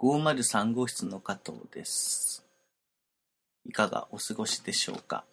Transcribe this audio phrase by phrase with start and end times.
[0.00, 2.46] 503号室の加藤です。
[3.66, 5.24] いかがお過ごしでしょうか？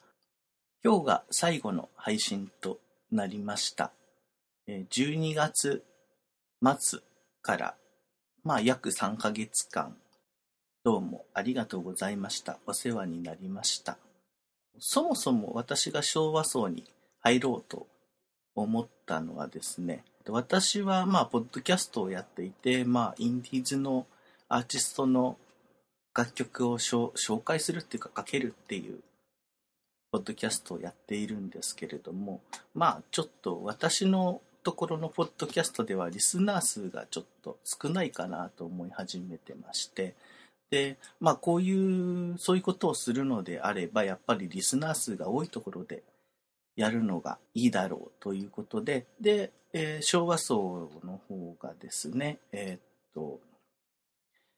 [0.83, 2.79] 今日が最後の配信と
[3.11, 3.91] なりました。
[4.67, 5.83] 12月
[6.79, 6.99] 末
[7.43, 7.75] から、
[8.43, 9.95] まあ約3ヶ月間、
[10.83, 12.57] どうもありがとうございました。
[12.65, 13.99] お世話になりました。
[14.79, 16.85] そもそも私が昭和層に
[17.21, 17.85] 入ろうと
[18.55, 24.07] 思ったのはですね、私はまあ、ポッドキャストをやっていて、まあ、インディーズの
[24.47, 25.37] アーティストの
[26.15, 28.99] 楽曲を紹介するっていうか、かけるっていう、
[30.11, 32.41] ポッドキャストをやっているんですけれども、
[32.73, 40.15] まあ、ちょっと私のところのポッドキャストではリスナー数がちょっと少ないかなと思い始めてまして、
[40.71, 46.03] で、まあ、こういう、そういうことをするのであれば、やっぱりリスナー数が多いところで
[46.75, 52.79] やるのがいいだろうということで、で、えー昭和層の方がですね、えーっ、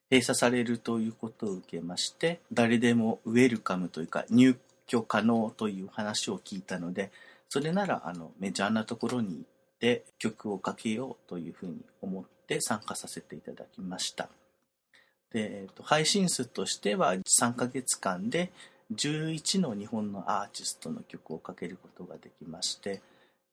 [0.10, 7.12] 閉鎖されるということを受けまして、誰でもウェルカムというか入居可能という話を聞いたので、
[7.50, 9.42] それならあのメジャーなところに行っ
[9.80, 14.30] て曲をかけようというふうに思って参加させていただきました。
[15.32, 18.52] で、えーと配信数としては3ヶ月間で
[18.94, 23.02] 11の日本のアーティストの曲をかけることができまして、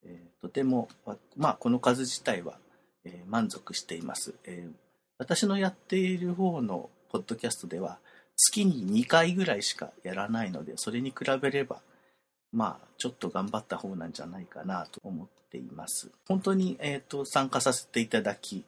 [0.05, 0.87] えーとても、
[1.35, 2.57] まあ、この数自体は、
[3.03, 4.84] えー満足しています、えー
[5.17, 7.99] 私のやっている方のポッドキャストでは
[8.35, 11.81] 月に2回ぐらいしかやらないのでそれに比べれば
[12.51, 16.11] まあちょっと頑張った方なんじゃないかなと思っています。
[16.27, 18.65] 本当に、えー、と参加させていただき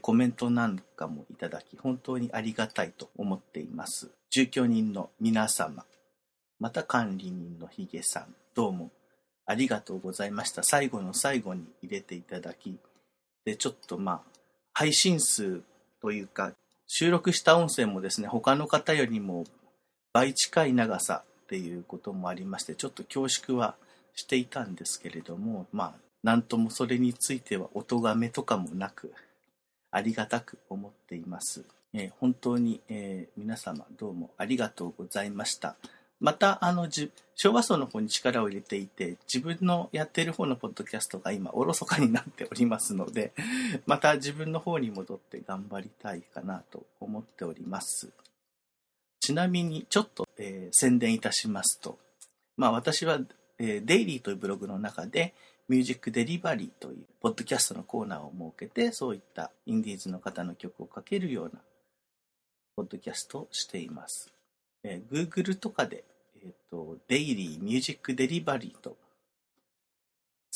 [0.00, 4.10] コメントなんかもいただき本当にありがたいと思っています。
[4.30, 5.84] 住居人の皆様
[6.58, 8.90] また管理人のヒゲさんどうも
[9.46, 10.62] ありがとうございました。
[10.64, 12.78] 最後の最後に入れていただき
[13.44, 14.20] でちょっとまあ
[14.72, 15.62] 配信数
[16.04, 16.52] というか
[16.86, 19.44] 収録した音声もですね他の方よりも
[20.12, 23.74] 倍近い長さっていうこともありましてちょっと恐縮は
[24.14, 25.92] していたんですけれどもまあ
[26.22, 29.14] なんともそれについてはお咎めとかもなく
[29.90, 35.74] ありがたく思っています、えー本当に、えー皆様どうもありがとうございました。
[36.20, 43.32] またあのじ昭和層の方に力を入れていて自分のやってる方のポッドキャストが今おろそかになっておりますので
[43.86, 48.12] また自分の方に戻って頑張りたいかなと思っております。
[49.20, 51.98] ちなみにちょっと、えー宣伝いたしますと
[52.56, 53.20] まあ私は、
[53.58, 55.34] えーデイリーというブログの中で
[55.68, 61.60] ミュージックデリバリーというポッドキャストのコーナーを設けてそういったインディーズの方の曲をかけるような
[62.76, 64.30] ポッドキャストをしています。
[64.84, 66.04] えー Google とかで、
[66.44, 68.96] えーと、デイリーミュージックデリバリーと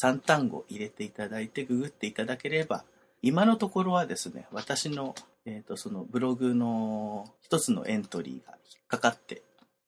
[0.00, 2.84] 3単語入れていただいてググっていただければ、
[3.20, 9.42] 今のところはですね、私の、えーとそのブログの一つのエントリーが引っかかって、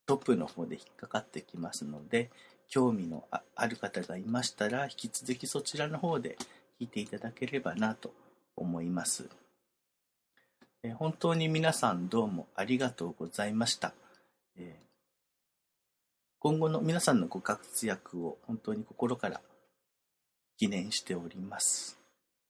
[0.05, 2.29] トップの方で引っかかってきますので、
[2.67, 3.23] 興味の
[3.55, 6.37] ある方がいましたら、引き続きそちらの方で
[6.79, 8.13] 聞いていただければなと
[8.57, 9.29] 思います。
[10.83, 13.93] えー本当に皆さんどうもありがとうございました。
[16.39, 19.41] 今後の皆さんのご活躍を本当に心から
[20.57, 21.99] 記念しております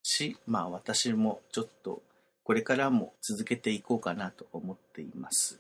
[0.03, 2.01] し、まあ私もちょっと
[2.44, 5.59] これからも続けていこうかなと思っています。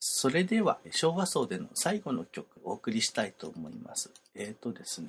[0.00, 4.10] それでは昭和層での最後の曲をお送りしたいと思います。
[4.34, 5.08] えっ、とですね、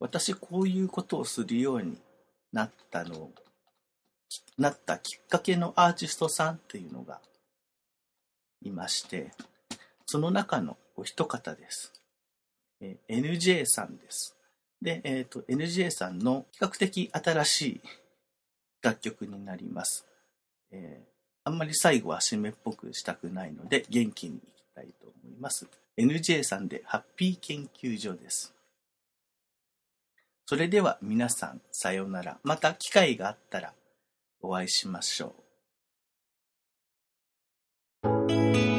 [0.00, 1.96] 私こういうことをするように
[2.52, 3.30] なったの
[4.56, 7.20] なったきっかけのアーティストさんっていうのが
[8.64, 9.32] いまして、
[10.06, 11.92] その中のお一方です。
[12.80, 14.36] えー NJ さんです。
[14.80, 17.80] で、えっ、と、NJ さんの比較的新しい
[18.82, 20.06] 楽曲になります。
[20.70, 21.12] えー
[21.44, 25.66] あんまり最後は締めっぽくしたくないので、元気にいきたいと思います。
[25.98, 28.54] NJ さんでハッピー研究所です。
[30.46, 32.38] それでは皆さん、さようなら。
[32.44, 33.72] また機会があったら
[34.40, 35.41] お会いしましょう。
[38.28, 38.71] 誰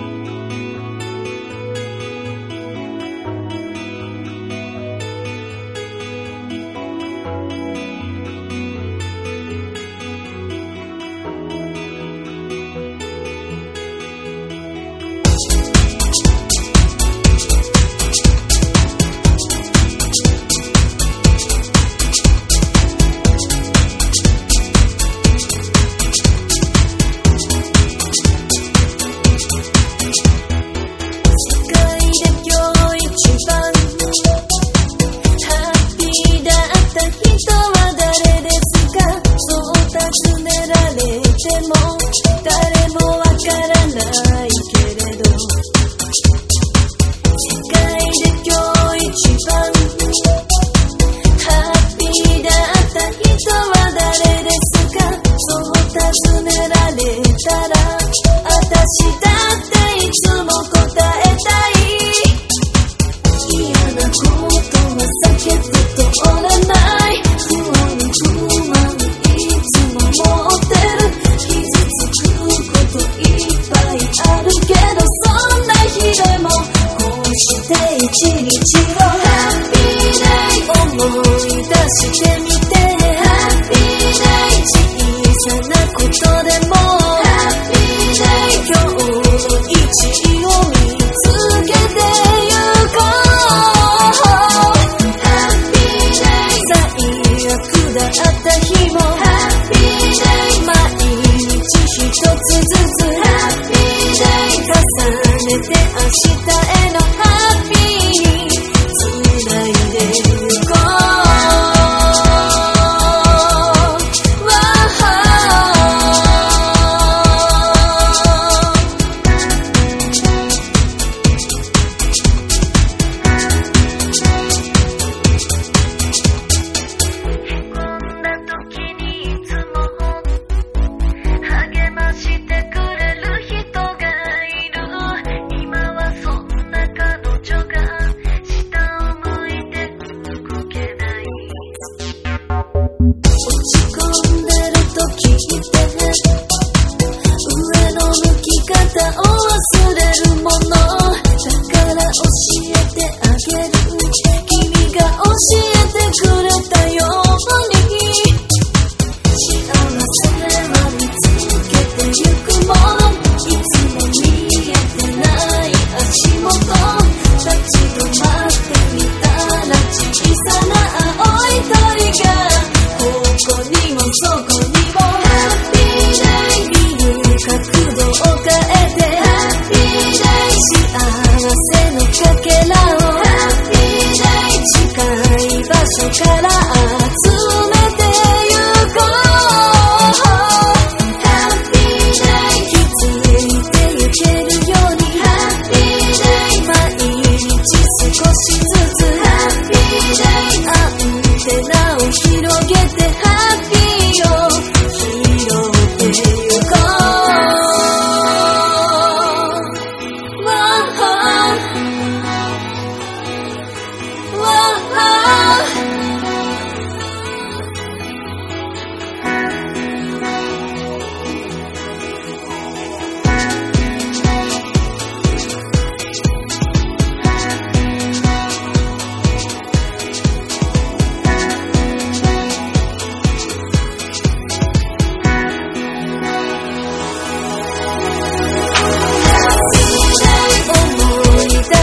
[145.50, 145.73] Thank you.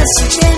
[0.06, 0.49] 思